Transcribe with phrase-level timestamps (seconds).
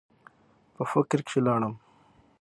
[0.73, 1.81] پۀ فکر کښې لاړم ـ